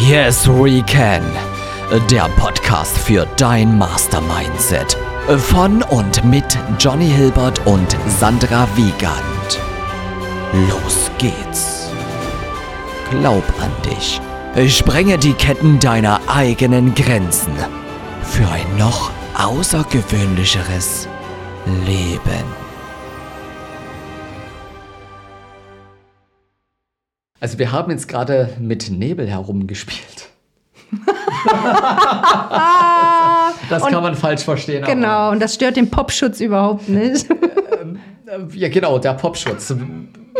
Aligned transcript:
Yes, 0.00 0.46
we 0.48 0.80
can. 0.82 1.24
Der 2.08 2.28
Podcast 2.38 2.96
für 2.96 3.26
dein 3.36 3.76
Mastermindset. 3.76 4.96
Von 5.38 5.82
und 5.82 6.24
mit 6.24 6.44
Johnny 6.78 7.08
Hilbert 7.08 7.66
und 7.66 7.96
Sandra 8.06 8.68
Wiegand. 8.76 9.60
Los 10.70 11.10
geht's. 11.18 11.90
Glaub 13.10 13.42
an 13.60 13.72
dich. 13.84 14.20
Sprenge 14.72 15.18
die 15.18 15.34
Ketten 15.34 15.80
deiner 15.80 16.20
eigenen 16.28 16.94
Grenzen. 16.94 17.52
Für 18.22 18.48
ein 18.48 18.78
noch 18.78 19.10
außergewöhnlicheres 19.36 21.08
Leben. 21.84 22.67
Also 27.40 27.58
wir 27.58 27.70
haben 27.72 27.90
jetzt 27.90 28.08
gerade 28.08 28.50
mit 28.60 28.90
Nebel 28.90 29.28
herumgespielt. 29.28 30.28
das 33.70 33.82
Und- 33.82 33.90
kann 33.92 34.02
man 34.02 34.14
falsch 34.14 34.42
verstehen. 34.42 34.82
aber- 34.84 34.92
Genau, 34.94 35.30
und 35.30 35.40
das 35.40 35.54
stört 35.54 35.76
den 35.76 35.90
Popschutz 35.90 36.40
überhaupt 36.40 36.88
nicht. 36.88 37.26
Ja, 38.52 38.68
genau, 38.68 38.98
der 38.98 39.14
Popschutz. 39.14 39.74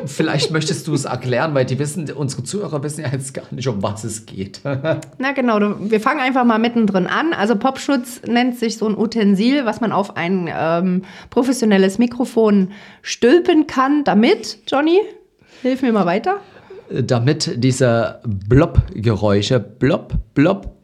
Vielleicht 0.05 0.51
möchtest 0.51 0.87
du 0.87 0.92
es 0.92 1.06
erklären, 1.06 1.55
weil 1.55 1.65
die 1.65 1.79
wissen, 1.79 2.12
unsere 2.12 2.42
Zuhörer 2.45 2.83
wissen 2.83 3.01
ja 3.03 3.09
jetzt 3.11 3.33
gar 3.33 3.45
nicht, 3.51 3.67
um 3.67 3.83
was 3.83 4.05
es 4.05 4.27
geht. 4.27 4.61
Na 5.19 5.33
genau, 5.33 5.59
wir 5.80 5.98
fangen 5.98 6.20
einfach 6.20 6.45
mal 6.45 6.59
mittendrin 6.59 7.06
an. 7.06 7.33
Also 7.33 7.56
Popschutz 7.56 8.20
nennt 8.27 8.59
sich 8.59 8.77
so 8.77 8.87
ein 8.87 8.95
Utensil, 8.95 9.65
was 9.65 9.80
man 9.80 9.92
auf 9.92 10.19
ein 10.19 10.51
ähm, 10.55 11.03
professionelles 11.30 11.97
Mikrofon 11.97 12.73
stülpen 13.01 13.67
kann. 13.67 14.05
Damit, 14.05 14.59
Johnny, 14.67 15.01
hilf 15.62 15.80
mir 15.80 15.92
mal 15.92 16.05
weiter. 16.05 16.41
Damit 16.91 17.62
diese 17.62 18.20
Blob-Geräusche, 18.24 19.60
Blob, 19.60 20.15
Blob, 20.34 20.78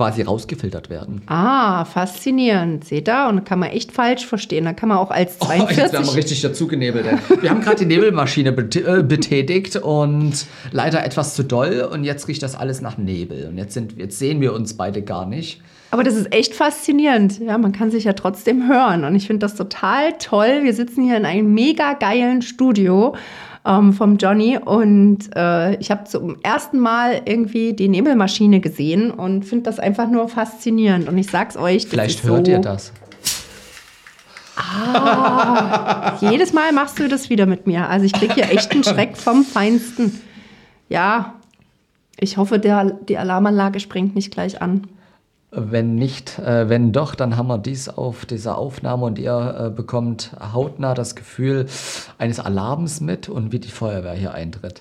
quasi 0.00 0.22
rausgefiltert 0.22 0.88
werden. 0.88 1.20
Ah, 1.26 1.84
faszinierend. 1.84 2.86
Seht 2.86 3.06
ihr? 3.06 3.26
Und 3.28 3.44
kann 3.44 3.58
man 3.58 3.68
echt 3.68 3.92
falsch 3.92 4.24
verstehen. 4.24 4.64
Da 4.64 4.72
kann 4.72 4.88
man 4.88 4.96
auch 4.96 5.10
als 5.10 5.36
Oh, 5.40 5.52
jetzt 5.52 5.76
werden 5.76 5.92
wir 5.92 6.04
42... 6.04 6.16
richtig 6.16 6.40
dazu 6.40 6.68
genebelt. 6.68 7.04
Wir 7.42 7.50
haben 7.50 7.60
gerade 7.60 7.76
die 7.80 7.84
Nebelmaschine 7.84 8.48
äh, 8.48 9.02
betätigt 9.02 9.76
und 9.76 10.46
leider 10.72 11.04
etwas 11.04 11.34
zu 11.34 11.42
doll 11.42 11.86
und 11.92 12.04
jetzt 12.04 12.28
riecht 12.28 12.42
das 12.42 12.54
alles 12.54 12.80
nach 12.80 12.96
Nebel. 12.96 13.48
Und 13.48 13.58
jetzt, 13.58 13.74
sind, 13.74 13.98
jetzt 13.98 14.18
sehen 14.18 14.40
wir 14.40 14.54
uns 14.54 14.74
beide 14.74 15.02
gar 15.02 15.26
nicht. 15.26 15.60
Aber 15.90 16.02
das 16.02 16.14
ist 16.14 16.32
echt 16.32 16.54
faszinierend. 16.54 17.38
Ja, 17.40 17.58
man 17.58 17.72
kann 17.72 17.90
sich 17.90 18.04
ja 18.04 18.14
trotzdem 18.14 18.68
hören. 18.68 19.04
Und 19.04 19.16
ich 19.16 19.26
finde 19.26 19.40
das 19.40 19.54
total 19.54 20.12
toll. 20.18 20.60
Wir 20.62 20.72
sitzen 20.72 21.04
hier 21.04 21.18
in 21.18 21.26
einem 21.26 21.52
mega 21.52 21.92
geilen 21.92 22.40
Studio 22.40 23.16
ähm, 23.64 23.92
vom 23.92 24.16
Johnny. 24.16 24.58
Und 24.58 25.30
äh, 25.34 25.76
ich 25.76 25.90
habe 25.90 26.04
zum 26.04 26.36
ersten 26.42 26.78
Mal 26.78 27.22
irgendwie 27.24 27.72
die 27.72 27.88
Nebelmaschine 27.88 28.60
gesehen 28.60 29.10
und 29.10 29.44
finde 29.44 29.64
das 29.64 29.78
einfach 29.78 30.08
nur 30.08 30.28
faszinierend. 30.28 31.08
Und 31.08 31.18
ich 31.18 31.28
sag's 31.28 31.56
euch. 31.56 31.86
Vielleicht 31.86 32.24
hört 32.24 32.46
so, 32.46 32.52
ihr 32.52 32.58
das. 32.58 32.92
Jedes 36.20 36.52
Mal 36.52 36.72
machst 36.72 36.98
du 36.98 37.08
das 37.08 37.30
wieder 37.30 37.46
mit 37.46 37.66
mir. 37.66 37.88
Also 37.88 38.04
ich 38.04 38.12
kriege 38.12 38.34
hier 38.34 38.50
echt 38.50 38.72
einen 38.72 38.84
Schreck 38.84 39.16
vom 39.16 39.44
Feinsten. 39.44 40.20
Ja, 40.88 41.34
ich 42.18 42.36
hoffe, 42.36 42.58
der, 42.58 42.84
die 42.84 43.16
Alarmanlage 43.16 43.80
springt 43.80 44.14
nicht 44.14 44.30
gleich 44.30 44.60
an. 44.60 44.86
Wenn 45.52 45.96
nicht, 45.96 46.38
äh, 46.38 46.68
wenn 46.68 46.92
doch, 46.92 47.16
dann 47.16 47.36
haben 47.36 47.48
wir 47.48 47.58
dies 47.58 47.88
auf 47.88 48.24
dieser 48.24 48.56
Aufnahme 48.56 49.06
und 49.06 49.18
ihr 49.18 49.66
äh, 49.66 49.70
bekommt 49.70 50.30
hautnah 50.52 50.94
das 50.94 51.16
Gefühl 51.16 51.66
eines 52.18 52.38
Alarms 52.38 53.00
mit 53.00 53.28
und 53.28 53.50
wie 53.50 53.58
die 53.58 53.68
Feuerwehr 53.68 54.12
hier 54.14 54.32
eintritt. 54.32 54.80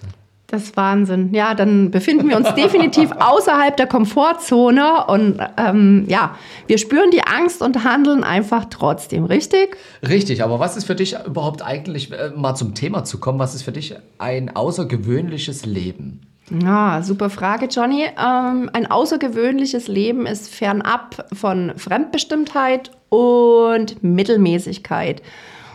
Das 0.52 0.64
ist 0.64 0.78
Wahnsinn. 0.78 1.32
Ja, 1.34 1.54
dann 1.54 1.92
befinden 1.92 2.28
wir 2.28 2.36
uns 2.36 2.54
definitiv 2.56 3.12
außerhalb 3.20 3.78
der 3.78 3.86
Komfortzone 3.86 5.06
und 5.06 5.40
ähm, 5.58 6.06
ja, 6.08 6.36
wir 6.66 6.80
spüren 6.80 7.12
die 7.12 7.24
Angst 7.24 7.62
und 7.62 7.84
handeln 7.84 8.24
einfach 8.24 8.66
trotzdem, 8.66 9.26
richtig? 9.26 9.78
Richtig, 10.08 10.44
aber 10.44 10.60
was 10.60 10.76
ist 10.76 10.86
für 10.86 10.96
dich 10.96 11.16
überhaupt 11.26 11.64
eigentlich, 11.64 12.12
äh, 12.12 12.32
mal 12.36 12.56
zum 12.56 12.74
Thema 12.74 13.04
zu 13.04 13.20
kommen, 13.20 13.38
was 13.38 13.54
ist 13.54 13.62
für 13.62 13.72
dich 13.72 13.96
ein 14.18 14.56
außergewöhnliches 14.56 15.68
Leben? 15.68 16.22
Ja, 16.52 17.02
super 17.04 17.30
Frage, 17.30 17.68
Johnny. 17.68 18.06
Ähm, 18.06 18.70
ein 18.74 18.90
außergewöhnliches 18.90 19.88
Leben 19.88 20.26
ist 20.26 20.54
fernab 20.54 21.28
von 21.34 21.74
Fremdbestimmtheit 21.78 22.92
und 23.10 24.02
Mittelmäßigkeit. 24.04 25.22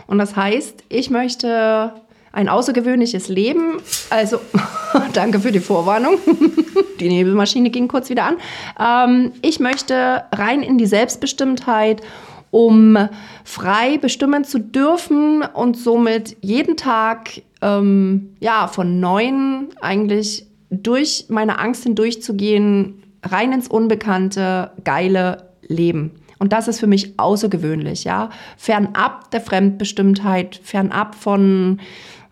Und 0.07 0.19
das 0.19 0.35
heißt, 0.35 0.85
ich 0.89 1.11
möchte 1.11 1.93
ein 2.33 2.49
außergewöhnliches 2.49 3.29
Leben, 3.29 3.77
also 4.11 4.41
danke 5.13 5.39
für 5.39 5.53
die 5.53 5.61
Vorwarnung, 5.61 6.19
die 7.01 7.09
Nebelmaschine 7.09 7.71
ging 7.71 7.87
kurz 7.87 8.11
wieder 8.11 8.25
an. 8.25 8.37
Ähm, 8.81 9.33
ich 9.43 9.61
möchte 9.61 10.25
rein 10.33 10.63
in 10.63 10.77
die 10.77 10.87
Selbstbestimmtheit, 10.87 12.03
um 12.51 13.09
frei 13.45 13.99
bestimmen 13.99 14.43
zu 14.45 14.59
dürfen 14.59 15.43
und 15.43 15.77
somit 15.77 16.37
jeden 16.41 16.77
Tag 16.77 17.43
ähm, 17.63 18.35
ja, 18.41 18.67
von 18.67 18.99
neuem 18.99 19.69
eigentlich 19.81 20.47
durch 20.83 21.27
meine 21.29 21.59
Angst 21.59 21.85
hindurchzugehen, 21.85 23.03
rein 23.23 23.53
ins 23.53 23.69
Unbekannte, 23.69 24.73
geile 24.85 25.51
Leben. 25.63 26.13
Und 26.39 26.53
das 26.53 26.69
ist 26.69 26.81
für 26.81 26.87
mich 26.87 27.19
außergewöhnlich, 27.19 28.05
ja. 28.05 28.31
Fernab 28.57 29.31
der 29.31 29.41
Fremdbestimmtheit, 29.41 30.61
fernab 30.63 31.15
von, 31.15 31.81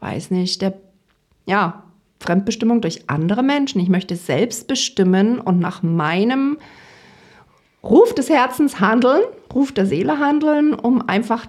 weiß 0.00 0.30
nicht, 0.30 0.60
der, 0.60 0.74
ja, 1.46 1.84
Fremdbestimmung 2.20 2.80
durch 2.80 3.08
andere 3.08 3.42
Menschen. 3.42 3.80
Ich 3.80 3.88
möchte 3.88 4.16
selbst 4.16 4.68
bestimmen 4.68 5.40
und 5.40 5.58
nach 5.58 5.82
meinem 5.82 6.58
Ruf 7.82 8.14
des 8.14 8.30
Herzens 8.30 8.80
handeln, 8.80 9.22
Ruf 9.52 9.72
der 9.72 9.86
Seele 9.86 10.18
handeln, 10.18 10.72
um 10.72 11.08
einfach 11.08 11.46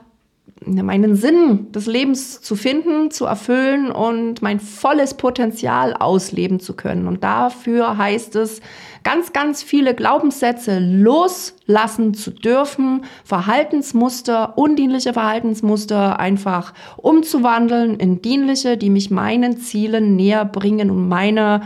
meinen 0.65 1.15
Sinn 1.15 1.71
des 1.71 1.87
Lebens 1.87 2.41
zu 2.41 2.55
finden, 2.55 3.11
zu 3.11 3.25
erfüllen 3.25 3.91
und 3.91 4.41
mein 4.41 4.59
volles 4.59 5.15
Potenzial 5.15 5.93
ausleben 5.93 6.59
zu 6.59 6.73
können. 6.75 7.07
Und 7.07 7.23
dafür 7.23 7.97
heißt 7.97 8.35
es, 8.35 8.61
ganz, 9.03 9.33
ganz 9.33 9.61
viele 9.61 9.93
Glaubenssätze 9.93 10.79
loslassen 10.79 12.13
zu 12.13 12.31
dürfen, 12.31 13.03
Verhaltensmuster, 13.23 14.57
undienliche 14.57 15.13
Verhaltensmuster 15.13 16.19
einfach 16.19 16.73
umzuwandeln 16.97 17.95
in 17.99 18.21
dienliche, 18.21 18.77
die 18.77 18.89
mich 18.89 19.11
meinen 19.11 19.57
Zielen 19.57 20.15
näher 20.15 20.45
bringen 20.45 20.89
und 20.89 21.07
meine 21.09 21.61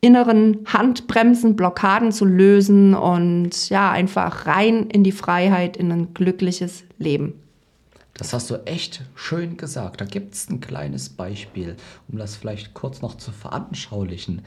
inneren 0.00 0.66
Handbremsen, 0.66 1.56
Blockaden 1.56 2.12
zu 2.12 2.26
lösen 2.26 2.94
und 2.94 3.70
ja, 3.70 3.90
einfach 3.90 4.46
rein 4.46 4.88
in 4.90 5.02
die 5.02 5.12
Freiheit, 5.12 5.78
in 5.78 5.90
ein 5.90 6.12
glückliches 6.12 6.84
Leben. 6.98 7.43
Das 8.14 8.32
hast 8.32 8.50
du 8.50 8.64
echt 8.64 9.02
schön 9.14 9.56
gesagt. 9.56 10.00
Da 10.00 10.04
gibt 10.04 10.34
es 10.34 10.48
ein 10.48 10.60
kleines 10.60 11.08
Beispiel, 11.08 11.76
um 12.08 12.18
das 12.18 12.36
vielleicht 12.36 12.72
kurz 12.72 13.02
noch 13.02 13.16
zu 13.16 13.32
veranschaulichen. 13.32 14.42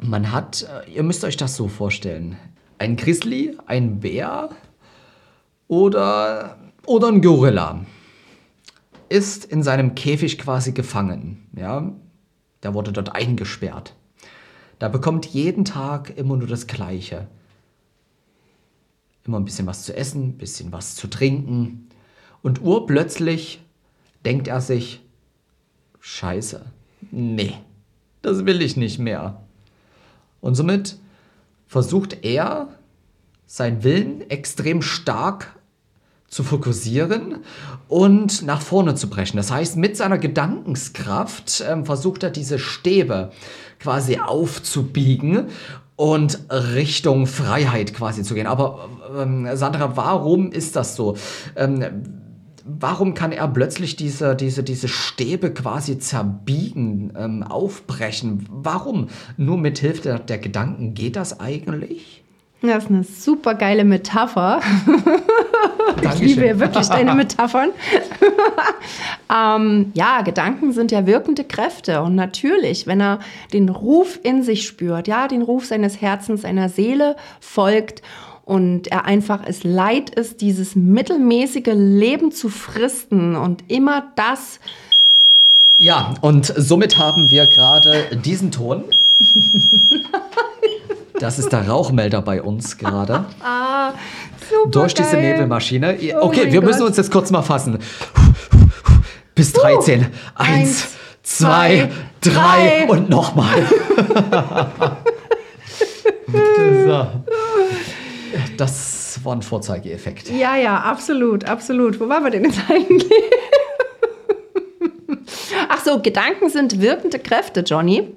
Man 0.00 0.32
hat, 0.32 0.62
äh, 0.62 0.90
ihr 0.90 1.02
müsst 1.02 1.24
euch 1.24 1.36
das 1.36 1.56
so 1.56 1.68
vorstellen, 1.68 2.36
ein 2.78 2.96
Grizzly, 2.96 3.56
ein 3.66 4.00
Bär 4.00 4.50
oder, 5.68 6.56
oder 6.86 7.08
ein 7.08 7.20
Gorilla 7.20 7.84
ist 9.10 9.44
in 9.44 9.62
seinem 9.62 9.94
Käfig 9.94 10.38
quasi 10.38 10.72
gefangen. 10.72 11.48
Ja? 11.54 11.92
Der 12.62 12.74
wurde 12.74 12.92
dort 12.92 13.14
eingesperrt. 13.14 13.94
Da 14.78 14.88
bekommt 14.88 15.26
jeden 15.26 15.66
Tag 15.66 16.16
immer 16.16 16.36
nur 16.36 16.46
das 16.46 16.66
Gleiche. 16.66 17.26
Immer 19.24 19.38
ein 19.38 19.44
bisschen 19.44 19.66
was 19.66 19.84
zu 19.84 19.94
essen, 19.94 20.28
ein 20.28 20.38
bisschen 20.38 20.72
was 20.72 20.94
zu 20.94 21.08
trinken. 21.08 21.89
Und 22.42 22.62
urplötzlich 22.62 23.60
denkt 24.24 24.48
er 24.48 24.60
sich, 24.60 25.00
scheiße, 26.00 26.64
nee, 27.10 27.54
das 28.22 28.46
will 28.46 28.62
ich 28.62 28.76
nicht 28.76 28.98
mehr. 28.98 29.40
Und 30.40 30.54
somit 30.54 30.96
versucht 31.66 32.24
er, 32.24 32.68
seinen 33.46 33.82
Willen 33.82 34.30
extrem 34.30 34.80
stark 34.80 35.54
zu 36.28 36.44
fokussieren 36.44 37.38
und 37.88 38.42
nach 38.42 38.62
vorne 38.62 38.94
zu 38.94 39.10
brechen. 39.10 39.36
Das 39.36 39.50
heißt, 39.50 39.76
mit 39.76 39.96
seiner 39.96 40.18
Gedankenskraft 40.18 41.64
ähm, 41.68 41.84
versucht 41.84 42.22
er 42.22 42.30
diese 42.30 42.60
Stäbe 42.60 43.32
quasi 43.80 44.20
aufzubiegen 44.20 45.48
und 45.96 46.38
Richtung 46.48 47.26
Freiheit 47.26 47.92
quasi 47.92 48.22
zu 48.22 48.34
gehen. 48.34 48.46
Aber 48.46 48.88
ähm, 49.18 49.48
Sandra, 49.54 49.96
warum 49.96 50.52
ist 50.52 50.76
das 50.76 50.94
so? 50.94 51.16
Ähm, 51.56 52.19
warum 52.78 53.14
kann 53.14 53.32
er 53.32 53.48
plötzlich 53.48 53.96
diese, 53.96 54.36
diese, 54.36 54.62
diese 54.62 54.88
Stäbe 54.88 55.52
quasi 55.52 55.98
zerbiegen, 55.98 57.12
ähm, 57.16 57.42
aufbrechen? 57.42 58.46
Warum? 58.50 59.08
Nur 59.36 59.58
mit 59.58 59.78
Hilfe 59.78 60.02
der, 60.02 60.18
der 60.18 60.38
Gedanken 60.38 60.94
geht 60.94 61.16
das 61.16 61.40
eigentlich? 61.40 62.22
Das 62.62 62.84
ist 62.84 62.90
eine 62.90 63.04
super 63.04 63.54
geile 63.54 63.84
Metapher. 63.84 64.60
ich 64.86 66.02
Dankeschön. 66.02 66.26
liebe 66.26 66.46
ja 66.46 66.60
wirklich 66.60 66.88
deine 66.88 67.14
Metaphern. 67.14 67.70
ähm, 69.34 69.92
ja, 69.94 70.20
Gedanken 70.20 70.72
sind 70.72 70.92
ja 70.92 71.06
wirkende 71.06 71.44
Kräfte. 71.44 72.02
Und 72.02 72.14
natürlich, 72.14 72.86
wenn 72.86 73.00
er 73.00 73.20
den 73.54 73.70
Ruf 73.70 74.20
in 74.22 74.42
sich 74.42 74.66
spürt, 74.66 75.08
ja, 75.08 75.26
den 75.26 75.40
Ruf 75.40 75.64
seines 75.64 76.02
Herzens, 76.02 76.42
seiner 76.42 76.68
Seele 76.68 77.16
folgt 77.40 78.02
und 78.50 78.88
er 78.88 79.04
einfach 79.04 79.42
es 79.46 79.62
leid 79.62 80.10
ist, 80.10 80.40
dieses 80.40 80.74
mittelmäßige 80.74 81.70
Leben 81.72 82.32
zu 82.32 82.48
fristen 82.48 83.36
und 83.36 83.62
immer 83.70 84.08
das 84.16 84.58
Ja, 85.78 86.14
und 86.20 86.52
somit 86.56 86.98
haben 86.98 87.30
wir 87.30 87.46
gerade 87.46 88.16
diesen 88.24 88.50
Ton. 88.50 88.82
Das 91.20 91.38
ist 91.38 91.52
der 91.52 91.68
Rauchmelder 91.68 92.22
bei 92.22 92.42
uns 92.42 92.76
gerade. 92.76 93.24
Ah, 93.40 93.92
super 94.50 94.70
Durch 94.70 94.94
diese 94.94 95.12
geil. 95.12 95.32
Nebelmaschine. 95.32 95.96
Oh 96.20 96.26
Okay, 96.26 96.44
mein 96.44 96.52
wir 96.54 96.62
müssen 96.62 96.80
Gott. 96.80 96.88
uns 96.88 96.96
jetzt 96.96 97.12
kurz 97.12 97.30
mal 97.30 97.42
fassen. 97.42 97.78
Bis 99.36 99.52
13. 99.52 100.00
Eins, 100.00 100.10
Eins, 100.34 100.88
zwei, 101.22 101.88
zwei, 102.20 102.32
drei 102.32 102.84
drei. 102.86 102.86
und 102.90 103.08
nochmal. 103.10 103.62
so. 106.26 107.06
Das 108.60 109.18
war 109.24 109.34
ein 109.34 109.40
Vorzeigeeffekt. 109.40 110.28
Ja, 110.28 110.54
ja, 110.54 110.76
absolut, 110.80 111.46
absolut. 111.46 111.98
Wo 111.98 112.10
waren 112.10 112.24
wir 112.24 112.30
denn 112.30 112.44
jetzt 112.44 112.60
eigentlich? 112.68 113.10
Ach 115.68 115.82
so, 115.82 116.00
Gedanken 116.00 116.50
sind 116.50 116.80
wirkende 116.80 117.18
Kräfte, 117.18 117.60
Johnny. 117.60 118.08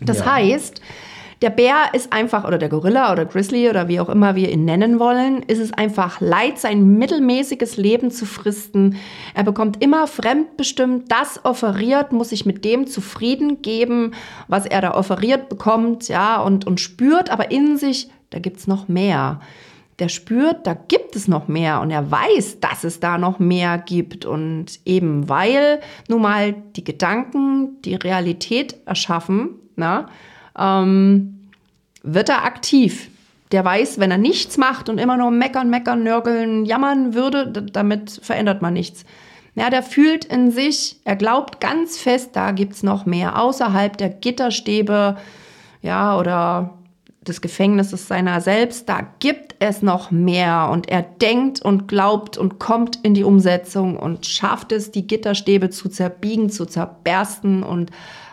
Das 0.00 0.20
Ja. 0.20 0.34
heißt, 0.36 0.80
der 1.40 1.50
Bär 1.50 1.76
ist 1.92 2.12
einfach, 2.12 2.44
oder 2.44 2.58
der 2.58 2.68
Gorilla 2.68 3.12
oder 3.12 3.24
Grizzly 3.24 3.70
oder 3.70 3.86
wie 3.86 4.00
auch 4.00 4.08
immer 4.08 4.34
wir 4.34 4.50
ihn 4.50 4.64
nennen 4.64 4.98
wollen, 4.98 5.42
ist 5.44 5.60
es 5.60 5.72
einfach 5.72 6.20
leid, 6.20 6.58
sein 6.58 6.98
mittelmäßiges 6.98 7.76
Leben 7.76 8.10
zu 8.10 8.26
fristen. 8.26 8.96
Er 9.34 9.44
bekommt 9.44 9.82
immer 9.82 10.08
fremdbestimmt 10.08 11.10
das 11.12 11.44
offeriert, 11.44 12.12
muss 12.12 12.30
sich 12.30 12.44
mit 12.44 12.64
dem 12.64 12.88
zufrieden 12.88 13.62
geben, 13.62 14.14
was 14.48 14.66
er 14.66 14.80
da 14.80 14.94
offeriert 14.94 15.48
bekommt, 15.48 16.08
ja, 16.08 16.40
und, 16.40 16.66
und 16.66 16.80
spürt 16.80 17.30
aber 17.30 17.52
in 17.52 17.76
sich, 17.76 18.10
da 18.30 18.40
gibt's 18.40 18.66
noch 18.66 18.88
mehr. 18.88 19.40
Der 20.00 20.08
spürt, 20.08 20.66
da 20.66 20.74
gibt 20.74 21.16
es 21.16 21.26
noch 21.26 21.48
mehr 21.48 21.80
und 21.80 21.90
er 21.90 22.10
weiß, 22.10 22.60
dass 22.60 22.84
es 22.84 23.00
da 23.00 23.18
noch 23.18 23.40
mehr 23.40 23.78
gibt. 23.78 24.26
Und 24.26 24.78
eben 24.84 25.28
weil 25.28 25.80
nun 26.08 26.22
mal 26.22 26.54
die 26.76 26.84
Gedanken 26.84 27.82
die 27.82 27.96
Realität 27.96 28.76
erschaffen, 28.86 29.50
na, 29.74 30.08
ähm, 30.58 31.50
wird 32.02 32.28
er 32.28 32.44
aktiv. 32.44 33.08
Der 33.52 33.64
weiß, 33.64 33.98
wenn 33.98 34.10
er 34.10 34.18
nichts 34.18 34.58
macht 34.58 34.88
und 34.88 34.98
immer 34.98 35.16
nur 35.16 35.30
meckern, 35.30 35.70
meckern, 35.70 36.02
nörgeln, 36.02 36.66
jammern 36.66 37.14
würde, 37.14 37.50
damit 37.72 38.20
verändert 38.22 38.60
man 38.60 38.74
nichts. 38.74 39.04
Ja, 39.54 39.70
der 39.70 39.82
fühlt 39.82 40.24
in 40.24 40.50
sich, 40.50 41.00
er 41.04 41.16
glaubt 41.16 41.60
ganz 41.60 41.98
fest, 41.98 42.30
da 42.34 42.52
gibt's 42.52 42.82
noch 42.82 43.06
mehr, 43.06 43.40
außerhalb 43.40 43.96
der 43.96 44.10
Gitterstäbe, 44.10 45.16
ja, 45.82 46.18
oder 46.18 46.78
des 47.28 47.40
Gefängnisses 47.40 48.08
seiner 48.08 48.40
selbst, 48.40 48.88
da 48.88 49.00
gibt 49.18 49.56
es 49.58 49.82
noch 49.82 50.10
mehr 50.10 50.70
und 50.72 50.88
er 50.88 51.02
denkt 51.02 51.60
und 51.60 51.88
glaubt 51.88 52.38
und 52.38 52.58
kommt 52.58 52.96
in 53.02 53.14
die 53.14 53.24
Umsetzung 53.24 53.96
und 53.98 54.26
schafft 54.26 54.72
es, 54.72 54.90
die 54.92 55.06
Gitterstäbe 55.06 55.70
zu 55.70 55.88
zerbiegen, 55.88 56.50
zu 56.50 56.64
zerbersten 56.64 57.62
und 57.62 57.90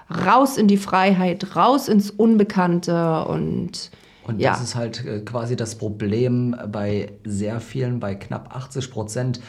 raus 0.09 0.57
in 0.57 0.67
die 0.67 0.77
Freiheit, 0.77 1.55
raus 1.55 1.87
ins 1.87 2.11
Unbekannte 2.11 3.25
und, 3.25 3.91
Und 4.27 4.39
ja. 4.39 4.51
das 4.51 4.61
ist 4.61 4.75
halt 4.75 5.05
äh, 5.05 5.21
quasi 5.21 5.55
das 5.55 5.75
Problem 5.75 6.55
bei 6.71 7.11
sehr 7.23 7.59
vielen, 7.59 7.99
bei 7.99 8.15
knapp 8.15 8.55
80 8.55 8.91
Prozent 8.91 9.39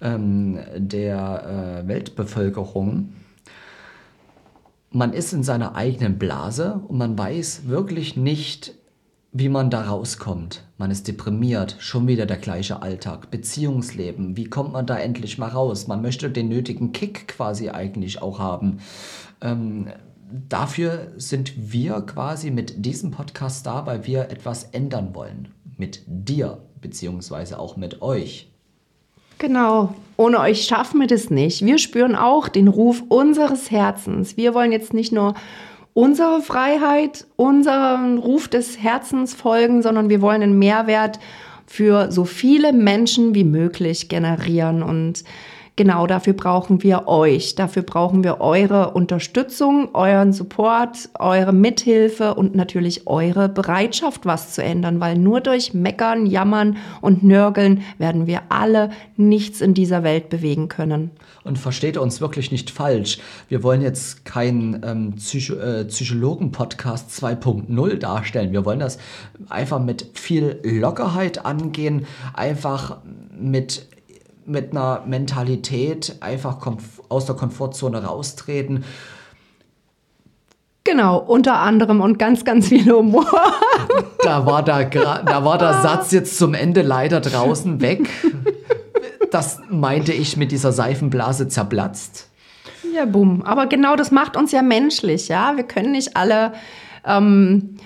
ähm, 0.00 0.58
der 0.76 1.82
äh, 1.84 1.88
Weltbevölkerung. 1.88 3.12
Man 4.90 5.12
ist 5.12 5.32
in 5.32 5.42
seiner 5.42 5.74
eigenen 5.74 6.18
Blase 6.18 6.80
und 6.86 6.98
man 6.98 7.18
weiß 7.18 7.66
wirklich 7.66 8.16
nicht, 8.16 8.74
wie 9.38 9.48
man 9.50 9.68
da 9.68 9.82
rauskommt. 9.82 10.64
Man 10.78 10.90
ist 10.90 11.08
deprimiert, 11.08 11.76
schon 11.78 12.06
wieder 12.06 12.24
der 12.24 12.38
gleiche 12.38 12.80
Alltag, 12.80 13.30
Beziehungsleben. 13.30 14.36
Wie 14.36 14.46
kommt 14.46 14.72
man 14.72 14.86
da 14.86 14.98
endlich 14.98 15.36
mal 15.36 15.48
raus? 15.48 15.88
Man 15.88 16.00
möchte 16.00 16.30
den 16.30 16.48
nötigen 16.48 16.92
Kick 16.92 17.28
quasi 17.28 17.68
eigentlich 17.68 18.22
auch 18.22 18.38
haben. 18.38 18.78
Ähm, 19.40 19.88
dafür 20.48 21.12
sind 21.16 21.72
wir 21.72 22.00
quasi 22.02 22.50
mit 22.50 22.84
diesem 22.84 23.10
Podcast 23.10 23.66
da, 23.66 23.86
weil 23.86 24.06
wir 24.06 24.30
etwas 24.30 24.64
ändern 24.64 25.14
wollen. 25.14 25.48
Mit 25.76 26.02
dir, 26.06 26.58
beziehungsweise 26.80 27.58
auch 27.58 27.76
mit 27.76 28.02
euch. 28.02 28.50
Genau. 29.38 29.94
Ohne 30.16 30.40
euch 30.40 30.64
schaffen 30.64 31.00
wir 31.00 31.06
das 31.06 31.28
nicht. 31.28 31.64
Wir 31.64 31.78
spüren 31.78 32.16
auch 32.16 32.48
den 32.48 32.68
Ruf 32.68 33.02
unseres 33.08 33.70
Herzens. 33.70 34.36
Wir 34.36 34.54
wollen 34.54 34.72
jetzt 34.72 34.94
nicht 34.94 35.12
nur 35.12 35.34
unsere 35.92 36.40
Freiheit, 36.40 37.26
unseren 37.36 38.18
Ruf 38.18 38.48
des 38.48 38.82
Herzens 38.82 39.34
folgen, 39.34 39.82
sondern 39.82 40.08
wir 40.08 40.22
wollen 40.22 40.42
einen 40.42 40.58
Mehrwert 40.58 41.18
für 41.66 42.10
so 42.10 42.24
viele 42.24 42.72
Menschen 42.72 43.34
wie 43.34 43.44
möglich 43.44 44.08
generieren. 44.08 44.82
Und 44.82 45.24
genau 45.76 46.06
dafür 46.06 46.32
brauchen 46.32 46.82
wir 46.82 47.06
euch. 47.06 47.54
Dafür 47.54 47.82
brauchen 47.82 48.24
wir 48.24 48.40
eure 48.40 48.92
Unterstützung, 48.92 49.94
euren 49.94 50.32
Support, 50.32 51.10
eure 51.18 51.52
Mithilfe 51.52 52.34
und 52.34 52.54
natürlich 52.54 53.06
eure 53.06 53.48
Bereitschaft, 53.48 54.24
was 54.24 54.54
zu 54.54 54.62
ändern, 54.62 55.00
weil 55.00 55.16
nur 55.16 55.40
durch 55.40 55.74
Meckern, 55.74 56.26
Jammern 56.26 56.78
und 57.02 57.22
Nörgeln 57.22 57.82
werden 57.98 58.26
wir 58.26 58.42
alle 58.48 58.90
nichts 59.16 59.60
in 59.60 59.74
dieser 59.74 60.02
Welt 60.02 60.30
bewegen 60.30 60.68
können. 60.68 61.10
Und 61.44 61.58
versteht 61.58 61.96
uns 61.96 62.20
wirklich 62.20 62.50
nicht 62.50 62.70
falsch. 62.70 63.18
Wir 63.48 63.62
wollen 63.62 63.82
jetzt 63.82 64.24
keinen 64.24 64.82
ähm, 64.84 65.12
Psycho 65.16 65.54
äh, 65.54 65.84
Psychologen-Podcast 65.84 67.10
2.0 67.10 67.96
darstellen. 67.98 68.52
Wir 68.52 68.64
wollen 68.64 68.80
das 68.80 68.98
einfach 69.48 69.78
mit 69.78 70.10
viel 70.14 70.58
Lockerheit 70.64 71.44
angehen, 71.44 72.06
einfach 72.34 72.98
mit, 73.38 73.86
mit 74.46 74.72
einer 74.72 75.02
Mentalität 75.06 76.16
einfach 76.20 76.58
aus 77.08 77.26
der 77.26 77.34
Komfortzone 77.36 78.04
raustreten. 78.04 78.84
Genau, 80.84 81.18
unter 81.18 81.58
anderem 81.58 82.00
und 82.00 82.18
ganz, 82.18 82.44
ganz 82.44 82.68
viel 82.68 82.90
Humor. 82.90 83.26
Da 84.22 84.44
war 84.44 84.64
der, 84.64 84.90
Gra- 84.90 85.22
da 85.22 85.44
war 85.44 85.56
der 85.56 85.82
Satz 85.82 86.10
jetzt 86.10 86.36
zum 86.36 86.54
Ende 86.54 86.82
leider 86.82 87.20
draußen 87.20 87.80
weg. 87.80 88.08
Das 89.30 89.60
meinte 89.70 90.12
ich 90.12 90.36
mit 90.36 90.50
dieser 90.50 90.72
Seifenblase 90.72 91.46
zerplatzt. 91.46 92.28
Ja, 92.92 93.04
bumm. 93.04 93.42
Aber 93.42 93.66
genau 93.66 93.94
das 93.94 94.10
macht 94.10 94.36
uns 94.36 94.50
ja 94.50 94.62
menschlich, 94.62 95.28
ja. 95.28 95.52
Wir 95.54 95.62
können 95.62 95.92
nicht 95.92 96.16
alle, 96.16 96.54
ähm, 97.04 97.76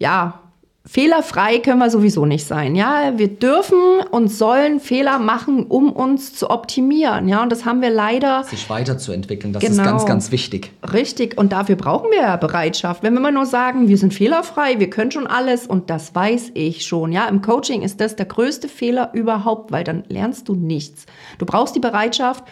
ja, 0.00 0.40
fehlerfrei 0.86 1.58
können 1.58 1.78
wir 1.78 1.90
sowieso 1.90 2.26
nicht 2.26 2.46
sein, 2.46 2.74
ja. 2.76 3.12
Wir 3.16 3.28
dürfen 3.28 3.78
und 4.10 4.28
sollen 4.28 4.80
Fehler 4.80 5.18
machen, 5.18 5.66
um 5.66 5.92
uns 5.92 6.34
zu 6.34 6.50
optimieren, 6.50 7.28
ja. 7.28 7.42
Und 7.42 7.50
das 7.50 7.64
haben 7.64 7.82
wir 7.82 7.90
leider 7.90 8.44
Sich 8.44 8.70
weiterzuentwickeln, 8.70 9.52
das 9.52 9.62
ist 9.62 9.70
Genau. 9.70 9.84
ganz, 9.84 10.06
ganz 10.06 10.30
wichtig. 10.30 10.72
Richtig, 10.92 11.36
und 11.36 11.52
dafür 11.52 11.76
brauchen 11.76 12.10
wir 12.10 12.18
ja 12.22 12.36
Bereitschaft. 12.36 13.02
Wenn 13.02 13.14
wir 13.14 13.20
immer 13.20 13.30
nur 13.32 13.46
sagen, 13.46 13.88
wir 13.88 13.98
sind 13.98 14.14
fehlerfrei, 14.14 14.78
wir 14.78 14.88
können 14.90 15.10
schon 15.10 15.26
alles 15.26 15.66
und 15.66 15.90
das 15.90 16.14
weiß 16.14 16.52
ich 16.54 16.86
schon. 16.86 17.12
Ja, 17.12 17.26
im 17.26 17.42
Coaching 17.42 17.82
ist 17.82 18.00
das 18.00 18.16
der 18.16 18.26
größte 18.26 18.68
Fehler 18.68 19.10
überhaupt, 19.12 19.72
weil 19.72 19.84
dann 19.84 20.04
lernst 20.08 20.48
du 20.48 20.54
nichts. 20.54 21.06
Du 21.38 21.46
brauchst 21.46 21.74
die 21.74 21.80
Bereitschaft, 21.80 22.44